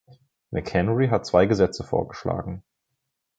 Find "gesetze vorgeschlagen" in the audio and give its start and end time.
1.45-2.63